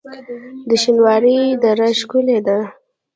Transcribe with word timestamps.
د 0.67 0.69
شینوارو 0.81 1.35
دره 1.63 1.89
ښکلې 1.99 2.39
ده 2.47 2.57